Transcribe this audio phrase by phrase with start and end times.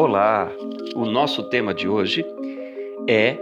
[0.00, 0.48] Olá!
[0.94, 2.24] O nosso tema de hoje
[3.08, 3.36] é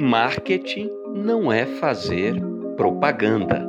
[0.00, 2.36] Marketing não é fazer
[2.74, 3.68] propaganda.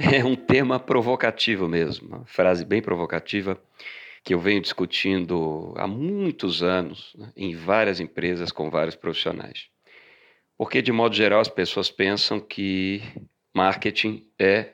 [0.00, 3.56] É um tema provocativo mesmo, uma frase bem provocativa
[4.24, 9.68] que eu venho discutindo há muitos anos né, em várias empresas com vários profissionais.
[10.56, 13.00] Porque, de modo geral, as pessoas pensam que
[13.54, 14.72] marketing é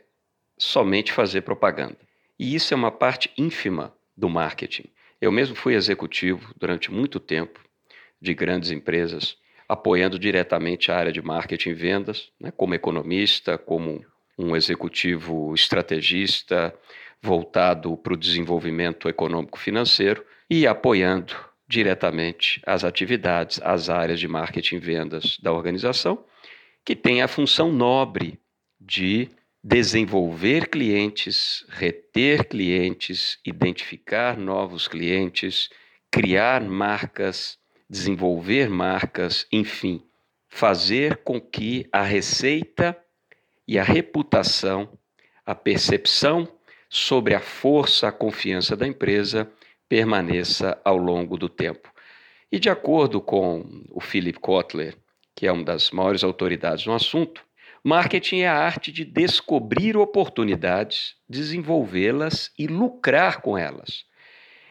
[0.58, 2.03] somente fazer propaganda.
[2.38, 4.84] E isso é uma parte ínfima do marketing.
[5.20, 7.60] Eu mesmo fui executivo durante muito tempo
[8.20, 9.36] de grandes empresas,
[9.68, 14.04] apoiando diretamente a área de marketing e vendas, né, como economista, como
[14.38, 16.74] um executivo estrategista
[17.22, 21.34] voltado para o desenvolvimento econômico-financeiro e apoiando
[21.66, 26.24] diretamente as atividades, as áreas de marketing e vendas da organização,
[26.84, 28.38] que tem a função nobre
[28.78, 29.30] de
[29.66, 35.70] desenvolver clientes, reter clientes, identificar novos clientes,
[36.10, 40.04] criar marcas, desenvolver marcas, enfim,
[40.50, 42.94] fazer com que a receita
[43.66, 44.98] e a reputação,
[45.46, 46.46] a percepção
[46.90, 49.50] sobre a força, a confiança da empresa
[49.88, 51.90] permaneça ao longo do tempo.
[52.52, 54.94] E de acordo com o Philip Kotler,
[55.34, 57.42] que é uma das maiores autoridades no assunto,
[57.84, 64.06] marketing é a arte de descobrir oportunidades, desenvolvê-las e lucrar com elas.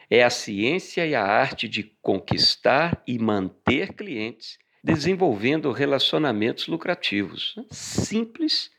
[0.10, 7.56] É a ciência e a arte de conquistar e manter clientes, desenvolvendo relacionamentos lucrativos.
[7.72, 8.72] Simples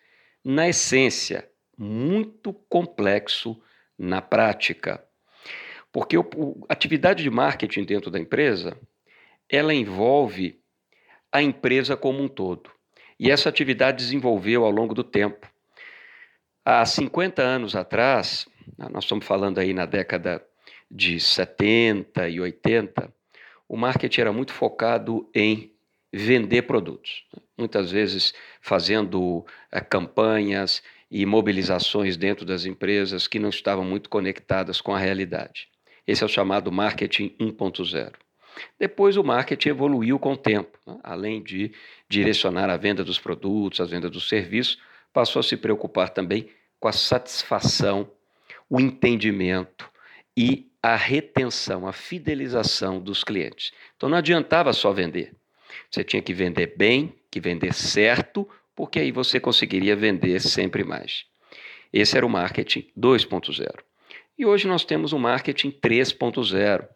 [0.44, 3.60] na essência, muito complexo
[3.96, 5.02] na prática.
[5.92, 6.22] Porque a
[6.68, 8.76] atividade de marketing dentro da empresa,
[9.48, 10.60] ela envolve
[11.30, 12.73] a empresa como um todo.
[13.24, 15.50] E essa atividade desenvolveu ao longo do tempo.
[16.62, 20.44] Há 50 anos atrás, nós estamos falando aí na década
[20.90, 23.10] de 70 e 80,
[23.66, 25.72] o marketing era muito focado em
[26.12, 27.24] vender produtos.
[27.56, 34.82] Muitas vezes fazendo é, campanhas e mobilizações dentro das empresas que não estavam muito conectadas
[34.82, 35.66] com a realidade.
[36.06, 38.23] Esse é o chamado marketing 1.0.
[38.78, 40.98] Depois o marketing evoluiu com o tempo, né?
[41.02, 41.72] além de
[42.08, 44.78] direcionar a venda dos produtos, a venda dos serviços,
[45.12, 46.48] passou a se preocupar também
[46.78, 48.10] com a satisfação,
[48.68, 49.90] o entendimento
[50.36, 53.72] e a retenção, a fidelização dos clientes.
[53.96, 55.32] Então não adiantava só vender.
[55.90, 61.24] Você tinha que vender bem, que vender certo, porque aí você conseguiria vender sempre mais.
[61.92, 63.70] Esse era o marketing 2.0.
[64.36, 66.86] E hoje nós temos o marketing 3.0,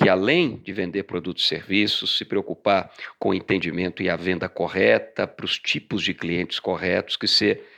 [0.00, 4.48] que além de vender produtos e serviços, se preocupar com o entendimento e a venda
[4.48, 7.68] correta para os tipos de clientes corretos, que ser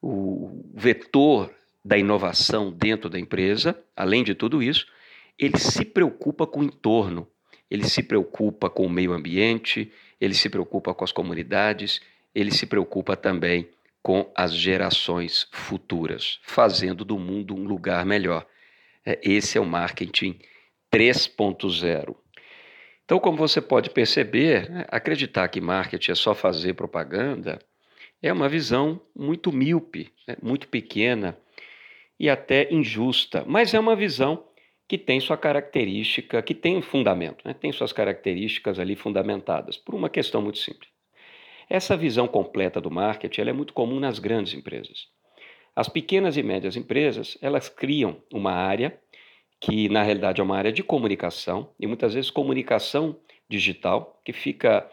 [0.00, 1.52] o vetor
[1.84, 4.86] da inovação dentro da empresa, além de tudo isso,
[5.36, 7.26] ele se preocupa com o entorno,
[7.68, 12.00] ele se preocupa com o meio ambiente, ele se preocupa com as comunidades,
[12.32, 13.68] ele se preocupa também
[14.00, 18.46] com as gerações futuras, fazendo do mundo um lugar melhor.
[19.04, 20.38] É, esse é o marketing
[20.92, 22.14] 3.0.
[23.04, 27.58] Então, como você pode perceber, né, acreditar que marketing é só fazer propaganda
[28.22, 31.36] é uma visão muito míope, né, muito pequena
[32.20, 34.46] e até injusta, mas é uma visão
[34.86, 39.94] que tem sua característica, que tem um fundamento, né, tem suas características ali fundamentadas, por
[39.94, 40.90] uma questão muito simples.
[41.70, 45.08] Essa visão completa do marketing é muito comum nas grandes empresas.
[45.74, 49.00] As pequenas e médias empresas, elas criam uma área
[49.62, 53.16] que na realidade é uma área de comunicação e muitas vezes comunicação
[53.48, 54.90] digital que fica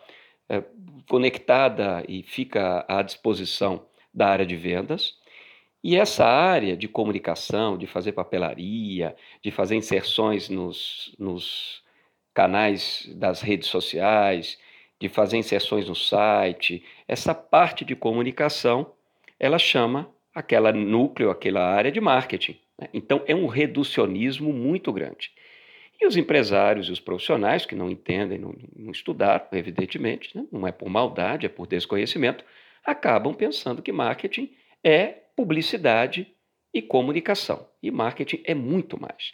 [0.47, 0.63] é,
[1.09, 5.15] conectada e fica à disposição da área de vendas.
[5.83, 11.81] E essa área de comunicação, de fazer papelaria, de fazer inserções nos, nos
[12.31, 14.59] canais das redes sociais,
[14.99, 18.93] de fazer inserções no site, essa parte de comunicação,
[19.39, 22.59] ela chama aquela núcleo, aquela área de marketing.
[22.79, 22.87] Né?
[22.93, 25.31] Então, é um reducionismo muito grande.
[26.01, 30.45] E os empresários e os profissionais que não entendem, não, não estudaram, evidentemente, né?
[30.51, 32.43] não é por maldade, é por desconhecimento,
[32.85, 34.49] acabam pensando que marketing
[34.83, 36.27] é publicidade
[36.73, 37.67] e comunicação.
[37.83, 39.33] E marketing é muito mais.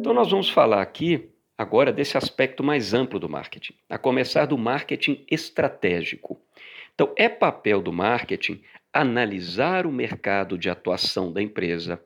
[0.00, 4.58] Então, nós vamos falar aqui agora desse aspecto mais amplo do marketing, a começar do
[4.58, 6.38] marketing estratégico.
[6.94, 12.02] Então, é papel do marketing analisar o mercado de atuação da empresa,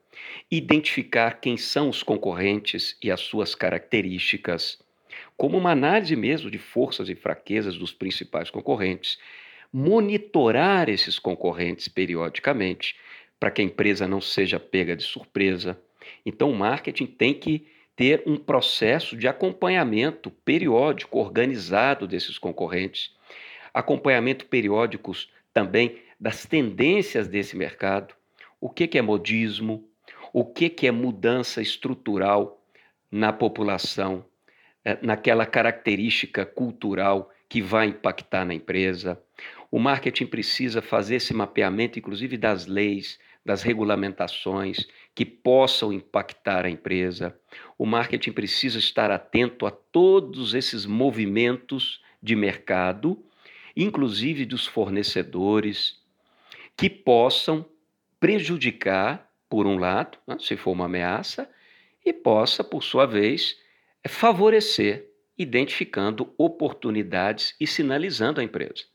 [0.49, 4.79] identificar quem são os concorrentes e as suas características,
[5.35, 9.19] como uma análise mesmo de forças e fraquezas dos principais concorrentes,
[9.71, 12.95] monitorar esses concorrentes periodicamente
[13.39, 15.77] para que a empresa não seja pega de surpresa.
[16.25, 23.11] Então, o marketing tem que ter um processo de acompanhamento periódico, organizado desses concorrentes,
[23.73, 28.13] acompanhamento periódicos também das tendências desse mercado,
[28.59, 29.87] o que, que é modismo,
[30.33, 32.63] o que, que é mudança estrutural
[33.11, 34.25] na população,
[34.83, 39.21] eh, naquela característica cultural que vai impactar na empresa.
[39.71, 44.85] O marketing precisa fazer esse mapeamento, inclusive das leis, das regulamentações
[45.15, 47.37] que possam impactar a empresa.
[47.77, 53.23] O marketing precisa estar atento a todos esses movimentos de mercado,
[53.75, 56.01] inclusive dos fornecedores,
[56.77, 57.65] que possam
[58.19, 61.49] prejudicar, por um lado, né, se for uma ameaça,
[62.05, 63.57] e possa, por sua vez,
[64.07, 68.85] favorecer, identificando oportunidades e sinalizando a empresa.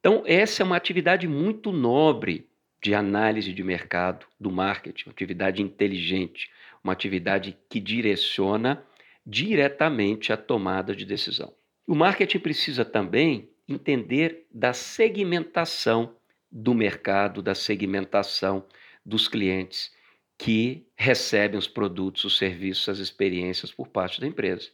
[0.00, 2.48] Então, essa é uma atividade muito nobre
[2.82, 6.50] de análise de mercado, do marketing, uma atividade inteligente,
[6.82, 8.84] uma atividade que direciona
[9.26, 11.52] diretamente a tomada de decisão.
[11.86, 16.14] O marketing precisa também entender da segmentação
[16.50, 18.64] do mercado, da segmentação
[19.04, 19.92] dos clientes
[20.36, 24.70] que recebem os produtos, os serviços, as experiências por parte da empresa.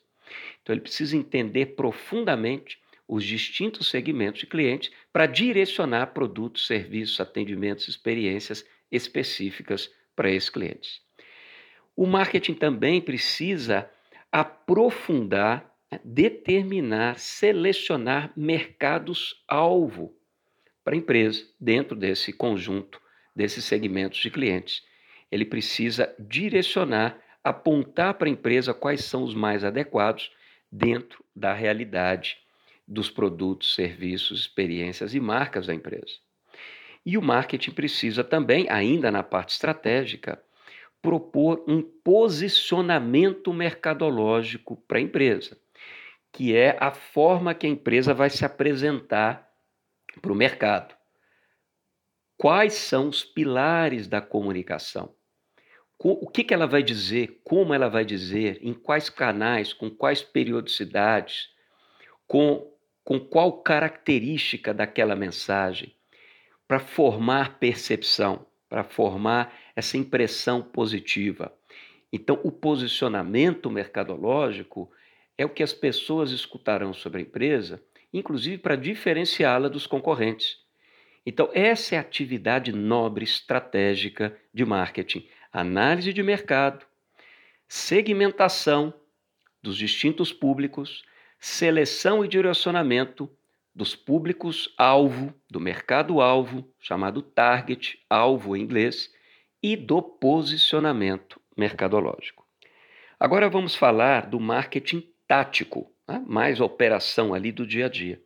[0.62, 7.88] Então, ele precisa entender profundamente os distintos segmentos de clientes para direcionar produtos, serviços, atendimentos,
[7.88, 11.02] experiências específicas para esses clientes.
[11.96, 13.90] O marketing também precisa
[14.32, 15.72] aprofundar,
[16.02, 20.16] determinar, selecionar mercados-alvo
[20.84, 23.00] para a empresa dentro desse conjunto,
[23.34, 24.82] desses segmentos de clientes.
[25.32, 30.30] Ele precisa direcionar, apontar para a empresa quais são os mais adequados
[30.70, 32.36] dentro da realidade
[32.86, 36.18] dos produtos, serviços, experiências e marcas da empresa.
[37.04, 40.40] E o marketing precisa também, ainda na parte estratégica,
[41.02, 45.56] propor um posicionamento mercadológico para a empresa,
[46.32, 49.53] que é a forma que a empresa vai se apresentar
[50.20, 50.94] para o mercado.
[52.36, 55.14] Quais são os pilares da comunicação?
[55.98, 57.40] O que, que ela vai dizer?
[57.44, 58.58] Como ela vai dizer?
[58.60, 59.72] Em quais canais?
[59.72, 61.48] Com quais periodicidades?
[62.26, 62.74] Com
[63.04, 65.94] com qual característica daquela mensagem,
[66.66, 71.52] para formar percepção, para formar essa impressão positiva.
[72.10, 74.90] Então, o posicionamento mercadológico
[75.36, 77.82] é o que as pessoas escutarão sobre a empresa,
[78.14, 80.58] inclusive para diferenciá-la dos concorrentes.
[81.26, 86.86] Então, essa é a atividade nobre estratégica de marketing: análise de mercado,
[87.66, 88.94] segmentação
[89.60, 91.02] dos distintos públicos,
[91.40, 93.28] seleção e direcionamento
[93.74, 99.12] dos públicos-alvo, do mercado-alvo, chamado target, alvo em inglês,
[99.60, 102.46] e do posicionamento mercadológico.
[103.18, 106.22] Agora vamos falar do marketing tático, né?
[106.26, 108.20] mais operação ali do dia a dia.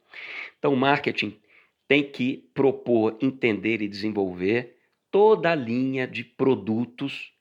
[0.59, 1.39] Então, o marketing
[1.87, 4.77] tem que propor, entender e desenvolver
[5.11, 7.33] toda a linha de produtos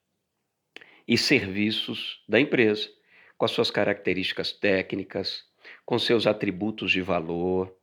[1.07, 2.89] e serviços da empresa,
[3.37, 5.45] com as suas características técnicas,
[5.85, 7.73] com seus atributos de valor,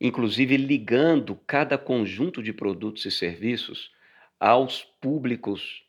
[0.00, 3.90] inclusive ligando cada conjunto de produtos e serviços
[4.38, 5.84] aos públicos,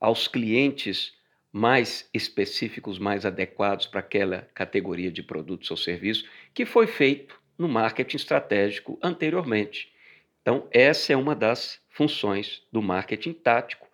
[0.00, 1.12] aos clientes
[1.52, 7.68] mais específicos, mais adequados para aquela categoria de produtos ou serviços, que foi feito no
[7.68, 9.92] marketing estratégico anteriormente.
[10.40, 13.86] Então, essa é uma das funções do marketing tático,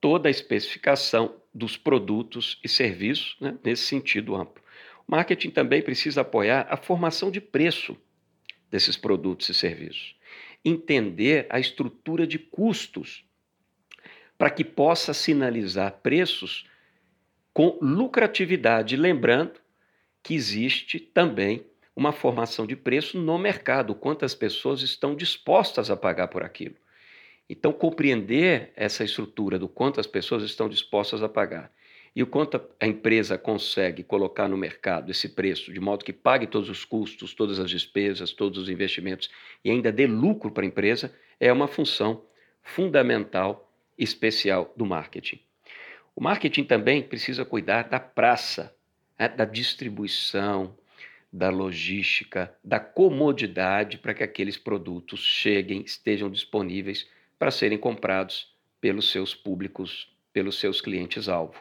[0.00, 4.62] toda a especificação dos produtos e serviços né, nesse sentido amplo.
[5.06, 7.96] Marketing também precisa apoiar a formação de preço
[8.70, 10.16] desses produtos e serviços,
[10.64, 13.24] entender a estrutura de custos
[14.36, 16.66] para que possa sinalizar preços
[17.56, 19.58] com lucratividade, lembrando
[20.22, 21.64] que existe também
[21.96, 26.74] uma formação de preço no mercado, quantas pessoas estão dispostas a pagar por aquilo.
[27.48, 31.72] Então, compreender essa estrutura do quanto as pessoas estão dispostas a pagar
[32.14, 36.46] e o quanto a empresa consegue colocar no mercado esse preço de modo que pague
[36.46, 39.30] todos os custos, todas as despesas, todos os investimentos
[39.64, 41.10] e ainda dê lucro para a empresa,
[41.40, 42.22] é uma função
[42.62, 45.45] fundamental especial do marketing.
[46.16, 48.74] O marketing também precisa cuidar da praça,
[49.18, 50.74] né, da distribuição,
[51.30, 57.06] da logística, da comodidade para que aqueles produtos cheguem, estejam disponíveis
[57.38, 61.60] para serem comprados pelos seus públicos, pelos seus clientes-alvo.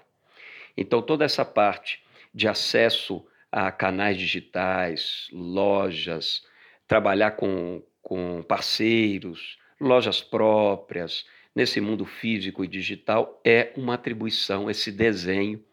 [0.77, 2.01] Então, toda essa parte
[2.33, 6.45] de acesso a canais digitais, lojas,
[6.88, 14.91] trabalhar com, com parceiros, lojas próprias, nesse mundo físico e digital é uma atribuição, esse
[14.91, 15.63] desenho,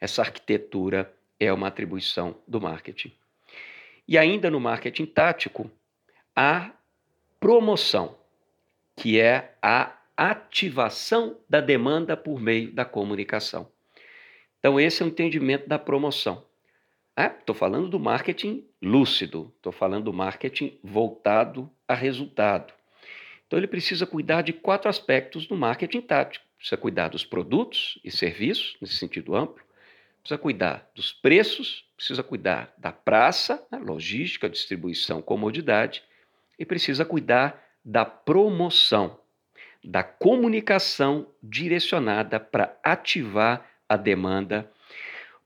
[0.00, 3.12] essa arquitetura é uma atribuição do marketing.
[4.06, 5.70] E ainda no marketing tático,
[6.34, 6.72] a
[7.38, 8.18] promoção,
[8.96, 13.70] que é a ativação da demanda por meio da comunicação.
[14.58, 16.44] Então, esse é o entendimento da promoção.
[17.16, 22.72] Estou ah, falando do marketing lúcido, estou falando do marketing voltado a resultado.
[23.48, 26.44] Então, ele precisa cuidar de quatro aspectos do marketing tático.
[26.58, 29.64] Precisa cuidar dos produtos e serviços, nesse sentido amplo.
[30.20, 36.02] Precisa cuidar dos preços, precisa cuidar da praça, né, logística, distribuição, comodidade.
[36.58, 39.18] E precisa cuidar da promoção,
[39.82, 44.70] da comunicação direcionada para ativar a demanda,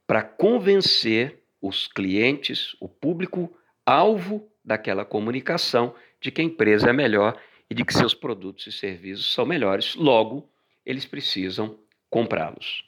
[0.08, 3.56] para convencer os clientes, o público
[3.86, 7.38] alvo daquela comunicação de que a empresa é melhor
[7.72, 10.46] e de que seus produtos e serviços são melhores, logo,
[10.84, 11.78] eles precisam
[12.10, 12.84] comprá-los.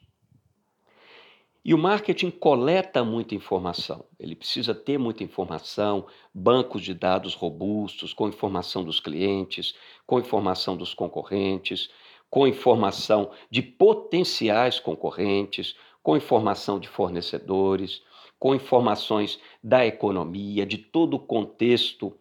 [1.64, 4.04] E o marketing coleta muita informação.
[4.20, 9.74] Ele precisa ter muita informação, bancos de dados robustos, com informação dos clientes,
[10.06, 11.88] com informação dos concorrentes,
[12.28, 18.02] com informação de potenciais concorrentes, com informação de fornecedores,
[18.38, 22.14] com informações da economia, de todo o contexto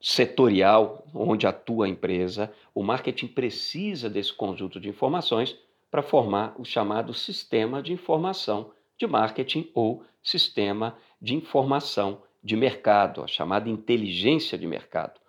[0.00, 2.52] setorial onde atua a empresa.
[2.74, 5.56] O marketing precisa desse conjunto de informações
[5.90, 13.22] para formar o chamado sistema de informação de marketing ou sistema de informação de mercado,
[13.22, 15.20] a chamada inteligência de mercado.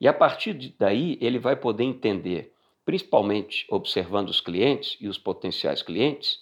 [0.00, 2.52] E a partir daí ele vai poder entender,
[2.84, 6.40] principalmente observando os clientes e os potenciais clientes,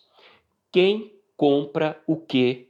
[0.71, 2.69] quem compra o que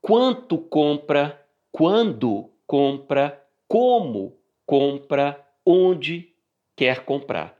[0.00, 3.41] quanto compra, quando compra,
[3.72, 4.36] como
[4.66, 6.34] compra, onde
[6.76, 7.58] quer comprar.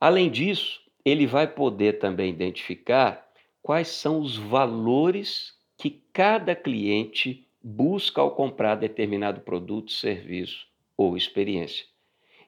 [0.00, 8.22] Além disso, ele vai poder também identificar quais são os valores que cada cliente busca
[8.22, 11.84] ao comprar determinado produto, serviço ou experiência.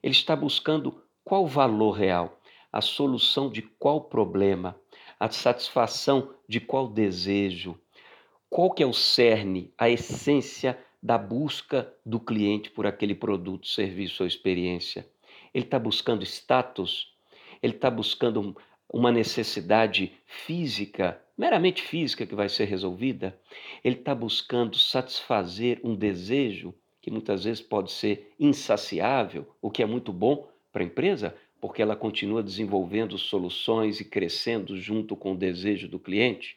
[0.02, 2.40] Ele está buscando qual valor real,
[2.72, 4.74] a solução de qual problema,
[5.20, 7.78] a satisfação de qual desejo,
[8.48, 14.24] qual que é o cerne, a essência da busca do cliente por aquele produto, serviço
[14.24, 15.08] ou experiência?
[15.54, 17.14] Ele está buscando status?
[17.62, 18.56] Ele está buscando
[18.92, 23.38] uma necessidade física, meramente física, que vai ser resolvida?
[23.84, 29.86] Ele está buscando satisfazer um desejo que muitas vezes pode ser insaciável, o que é
[29.86, 35.38] muito bom para a empresa, porque ela continua desenvolvendo soluções e crescendo junto com o
[35.38, 36.56] desejo do cliente.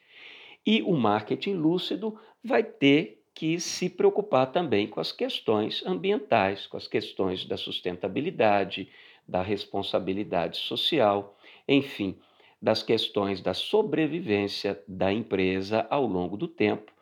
[0.66, 6.76] E o marketing lúcido vai ter que se preocupar também com as questões ambientais, com
[6.76, 8.88] as questões da sustentabilidade,
[9.26, 12.18] da responsabilidade social, enfim,
[12.60, 16.92] das questões da sobrevivência da empresa ao longo do tempo,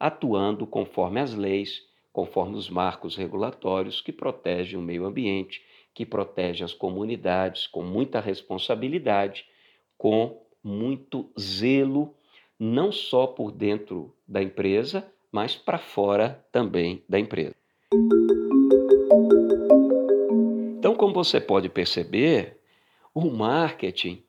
[0.00, 5.62] atuando conforme as leis, conforme os marcos regulatórios que protegem o meio ambiente,
[5.92, 9.46] que protegem as comunidades com muita responsabilidade,
[9.96, 12.14] com muito zelo
[12.58, 17.56] não só por dentro da empresa, mas para fora também da empresa.
[20.78, 22.60] Então, como você pode perceber,
[23.12, 24.22] o marketing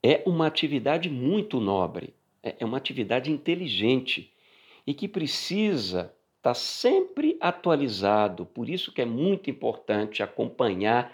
[0.00, 4.32] é uma atividade muito nobre, é, é uma atividade inteligente
[4.86, 8.46] e que precisa estar sempre atualizado.
[8.46, 11.12] Por isso que é muito importante acompanhar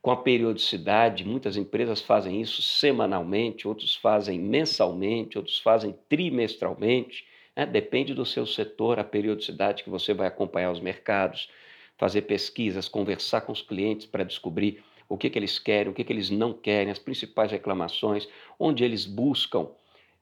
[0.00, 1.26] com a periodicidade.
[1.26, 7.30] Muitas empresas fazem isso semanalmente, outros fazem mensalmente, outros fazem trimestralmente.
[7.56, 7.66] Né?
[7.66, 11.50] Depende do seu setor, a periodicidade que você vai acompanhar os mercados,
[11.96, 16.04] fazer pesquisas, conversar com os clientes para descobrir o que, que eles querem, o que,
[16.04, 18.28] que eles não querem, as principais reclamações,
[18.58, 19.68] onde eles buscam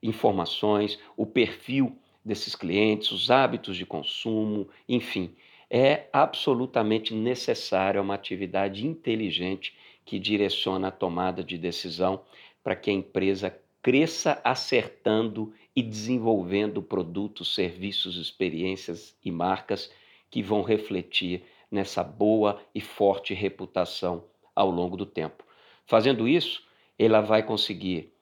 [0.03, 5.35] informações, o perfil desses clientes, os hábitos de consumo, enfim
[5.73, 9.73] é absolutamente necessária uma atividade inteligente
[10.03, 12.23] que direciona a tomada de decisão
[12.61, 19.91] para que a empresa cresça acertando e desenvolvendo produtos, serviços, experiências e marcas
[20.29, 24.23] que vão refletir nessa boa e forte reputação
[24.55, 25.43] ao longo do tempo.
[25.85, 26.63] Fazendo isso,
[26.97, 28.13] ela vai conseguir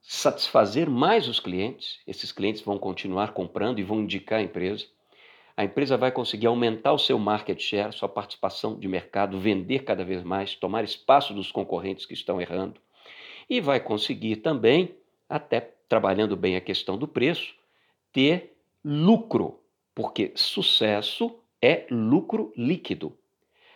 [0.00, 4.86] satisfazer mais os clientes, esses clientes vão continuar comprando e vão indicar a empresa
[5.58, 10.04] a empresa vai conseguir aumentar o seu market share, sua participação de mercado, vender cada
[10.04, 12.80] vez mais, tomar espaço dos concorrentes que estão errando.
[13.48, 14.94] E vai conseguir também,
[15.28, 17.54] até trabalhando bem a questão do preço,
[18.12, 19.60] ter lucro,
[19.94, 23.16] porque sucesso é lucro líquido.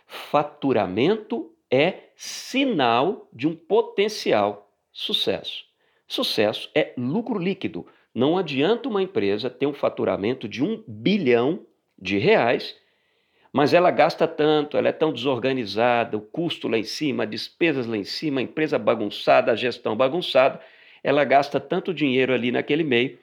[0.06, 5.64] Faturamento é sinal de um potencial sucesso.
[6.06, 7.86] Sucesso é lucro líquido.
[8.14, 11.66] Não adianta uma empresa ter um faturamento de um bilhão
[11.98, 12.76] de reais,
[13.52, 17.96] mas ela gasta tanto, ela é tão desorganizada, o custo lá em cima, despesas lá
[17.96, 20.58] em cima, a empresa bagunçada, a gestão bagunçada,
[21.04, 23.18] ela gasta tanto dinheiro ali naquele meio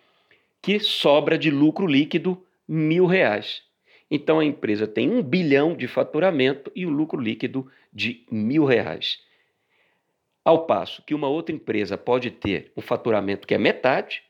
[0.61, 3.63] que sobra de lucro líquido mil reais.
[4.11, 9.19] Então a empresa tem um bilhão de faturamento e o lucro líquido de mil reais.
[10.43, 14.21] Ao passo que uma outra empresa pode ter um faturamento que é metade,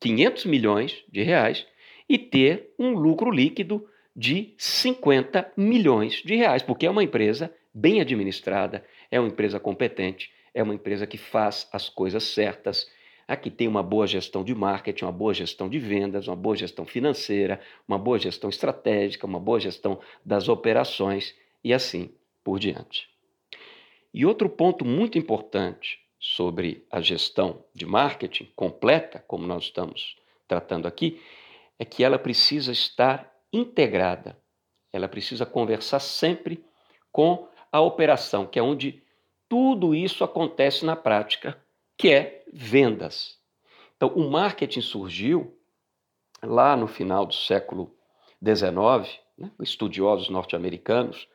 [0.00, 1.66] 500 milhões de reais,
[2.08, 8.00] e ter um lucro líquido de 50 milhões de reais, porque é uma empresa bem
[8.00, 12.86] administrada, é uma empresa competente, é uma empresa que faz as coisas certas
[13.26, 16.84] Aqui tem uma boa gestão de marketing, uma boa gestão de vendas, uma boa gestão
[16.84, 22.10] financeira, uma boa gestão estratégica, uma boa gestão das operações e assim
[22.42, 23.08] por diante.
[24.12, 30.16] E outro ponto muito importante sobre a gestão de marketing completa, como nós estamos
[30.46, 31.20] tratando aqui,
[31.78, 34.38] é que ela precisa estar integrada.
[34.92, 36.64] Ela precisa conversar sempre
[37.10, 39.02] com a operação, que é onde
[39.48, 41.58] tudo isso acontece na prática
[41.96, 43.38] que é vendas.
[43.96, 45.56] Então, o marketing surgiu
[46.42, 47.94] lá no final do século
[48.44, 51.28] XIX, né, estudiosos norte-americanos,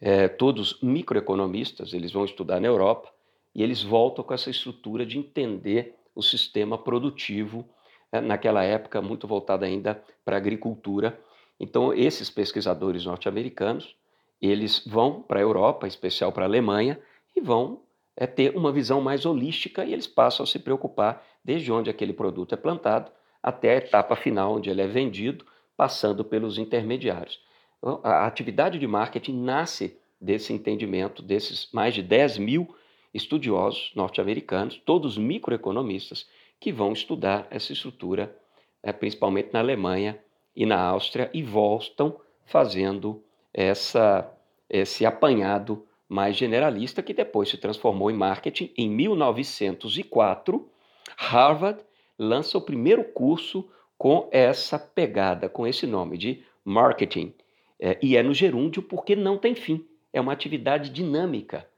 [0.00, 3.12] é, todos microeconomistas, eles vão estudar na Europa
[3.54, 7.68] e eles voltam com essa estrutura de entender o sistema produtivo,
[8.12, 11.18] é, naquela época muito voltado ainda para a agricultura.
[11.60, 13.96] Então, esses pesquisadores norte-americanos,
[14.40, 16.98] eles vão para a Europa, em especial para a Alemanha,
[17.34, 17.80] e vão
[18.20, 22.12] é ter uma visão mais holística e eles passam a se preocupar desde onde aquele
[22.12, 25.46] produto é plantado até a etapa final, onde ele é vendido,
[25.76, 27.40] passando pelos intermediários.
[27.78, 32.74] Então, a atividade de marketing nasce desse entendimento desses mais de 10 mil
[33.14, 38.36] estudiosos norte-americanos, todos microeconomistas, que vão estudar essa estrutura,
[38.82, 40.18] é, principalmente na Alemanha
[40.58, 43.22] e na Áustria, e voltam fazendo
[43.54, 44.28] essa,
[44.68, 48.72] esse apanhado mais generalista que depois se transformou em marketing.
[48.76, 50.68] Em 1904,
[51.16, 51.80] Harvard
[52.18, 57.32] lança o primeiro curso com essa pegada, com esse nome de marketing.
[57.80, 59.86] É, e é no gerúndio porque não tem fim.
[60.12, 61.68] É uma atividade dinâmica.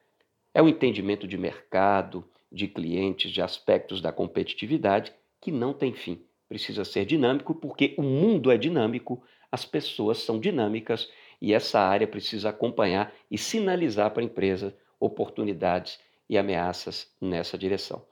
[0.54, 5.92] É o um entendimento de mercado, de clientes, de aspectos da competitividade que não tem
[5.92, 6.24] fim.
[6.50, 11.08] Precisa ser dinâmico porque o mundo é dinâmico, as pessoas são dinâmicas
[11.40, 18.04] e essa área precisa acompanhar e sinalizar para a empresa oportunidades e ameaças nessa direção.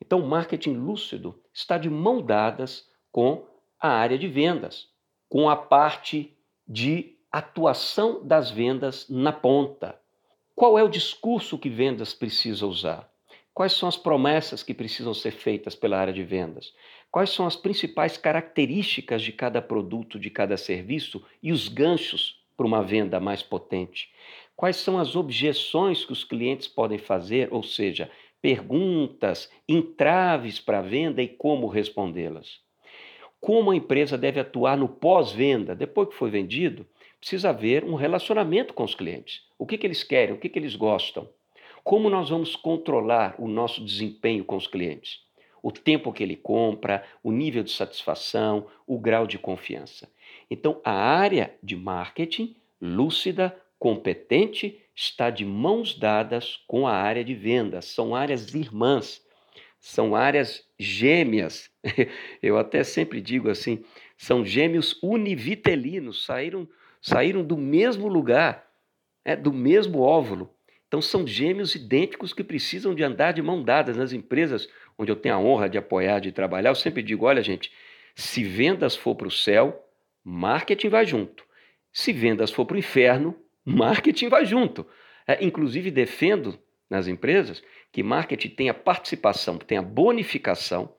[0.00, 3.44] Então, o marketing lúcido está de mão dadas com
[3.80, 4.86] a área de vendas,
[5.28, 10.00] com a parte de atuação das vendas na ponta.
[10.54, 13.10] Qual é o discurso que vendas precisa usar?
[13.52, 16.72] Quais são as promessas que precisam ser feitas pela área de vendas?
[17.12, 22.64] Quais são as principais características de cada produto, de cada serviço e os ganchos para
[22.64, 24.10] uma venda mais potente?
[24.56, 30.82] Quais são as objeções que os clientes podem fazer, ou seja, perguntas, entraves para a
[30.82, 32.60] venda e como respondê-las?
[33.38, 36.86] Como a empresa deve atuar no pós-venda, depois que foi vendido?
[37.20, 39.46] Precisa haver um relacionamento com os clientes.
[39.58, 41.28] O que, que eles querem, o que, que eles gostam?
[41.84, 45.30] Como nós vamos controlar o nosso desempenho com os clientes?
[45.62, 50.08] O tempo que ele compra, o nível de satisfação, o grau de confiança.
[50.50, 57.34] Então, a área de marketing, lúcida, competente, está de mãos dadas com a área de
[57.34, 57.86] vendas.
[57.86, 59.24] São áreas irmãs,
[59.80, 61.70] são áreas gêmeas.
[62.42, 63.84] Eu até sempre digo assim:
[64.16, 66.68] são gêmeos univitelinos, saíram,
[67.00, 68.68] saíram do mesmo lugar,
[69.24, 70.54] é, do mesmo óvulo.
[70.92, 75.16] Então, são gêmeos idênticos que precisam de andar de mão dadas nas empresas onde eu
[75.16, 76.68] tenho a honra de apoiar, de trabalhar.
[76.68, 77.72] Eu sempre digo: olha, gente,
[78.14, 79.88] se vendas for para o céu,
[80.22, 81.46] marketing vai junto.
[81.90, 84.86] Se vendas for para o inferno, marketing vai junto.
[85.26, 86.58] É, inclusive, defendo
[86.90, 90.94] nas empresas que marketing tenha participação, tenha bonificação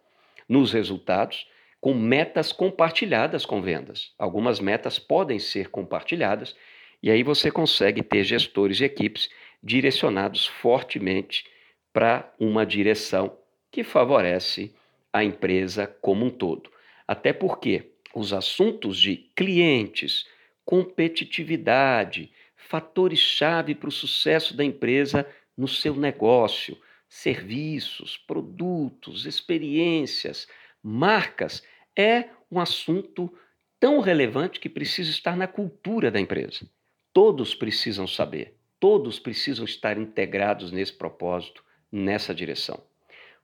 [0.49, 1.47] nos resultados
[1.79, 4.12] com metas compartilhadas com vendas.
[4.17, 6.56] Algumas metas podem ser compartilhadas
[7.03, 9.29] e aí você consegue ter gestores e equipes
[9.63, 11.45] direcionados fortemente
[11.93, 13.38] para uma direção
[13.71, 14.73] que favorece
[15.12, 16.69] a empresa como um todo.
[17.08, 20.28] Até porque os assuntos de clientes,
[20.65, 30.47] competitividade, fatores-chave para o sucesso da empresa no seu negócio, serviços, produtos, experiências,
[30.82, 31.63] marcas,
[31.95, 33.32] é um assunto
[33.80, 36.67] tão relevante que precisa estar na cultura da empresa.
[37.12, 42.84] Todos precisam saber, todos precisam estar integrados nesse propósito, nessa direção.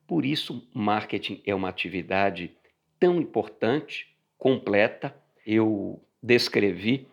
[0.06, 2.52] Por isso, marketing é uma atividade
[3.00, 5.16] tão importante, completa.
[5.48, 7.08] Eu descrevi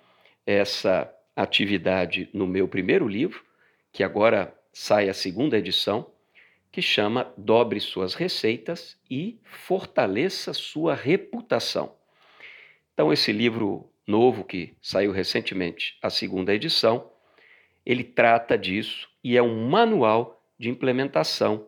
[0.45, 3.45] essa atividade no meu primeiro livro,
[3.93, 6.11] que agora sai a segunda edição,
[6.73, 11.95] que chama Dobre Suas Receitas e Fortaleça Sua Reputação.
[12.93, 17.15] Então, esse livro novo que saiu recentemente, a segunda edição,
[17.87, 21.67] ele trata disso e é um manual de implementação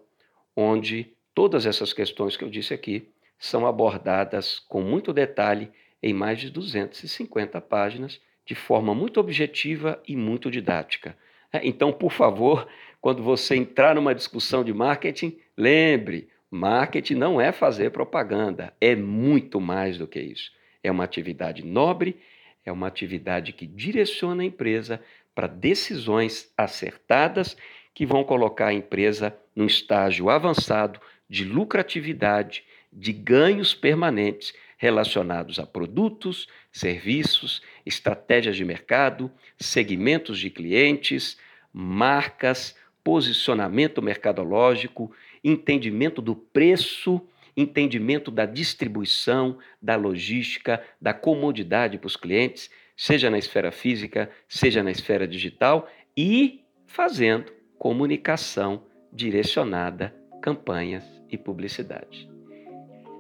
[0.57, 5.71] onde todas essas questões que eu disse aqui são abordadas com muito detalhe
[6.03, 11.17] em mais de 250 páginas, de forma muito objetiva e muito didática.
[11.53, 12.67] É, então, por favor,
[13.01, 19.61] quando você entrar numa discussão de marketing, lembre: marketing não é fazer propaganda, é muito
[19.61, 20.51] mais do que isso.
[20.83, 22.19] É uma atividade nobre,
[22.65, 25.01] é uma atividade que direciona a empresa
[25.39, 27.57] para decisões acertadas
[27.95, 35.65] que vão colocar a empresa num estágio avançado de lucratividade, de ganhos permanentes relacionados a
[35.65, 41.39] produtos, serviços, estratégias de mercado, segmentos de clientes,
[41.73, 42.75] marcas,
[43.05, 47.25] posicionamento mercadológico, entendimento do preço,
[47.57, 54.83] entendimento da distribuição, da logística, da comodidade para os clientes, seja na esfera física, seja
[54.83, 57.45] na esfera digital e fazendo
[57.79, 58.83] comunicação
[59.13, 62.29] direcionada, campanhas e publicidade.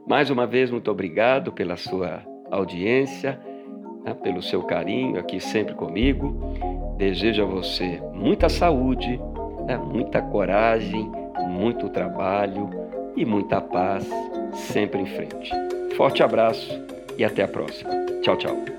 [0.07, 3.41] Mais uma vez, muito obrigado pela sua audiência,
[4.05, 6.97] né, pelo seu carinho aqui sempre comigo.
[6.97, 9.21] Desejo a você muita saúde,
[9.65, 11.09] né, muita coragem,
[11.49, 12.69] muito trabalho
[13.17, 14.09] e muita paz
[14.53, 15.53] sempre em frente.
[15.95, 16.69] Forte abraço
[17.17, 17.91] e até a próxima.
[18.23, 18.78] Tchau, tchau.